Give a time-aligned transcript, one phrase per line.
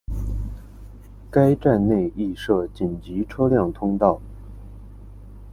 [1.29, 4.19] 该站内亦设紧急车辆通道。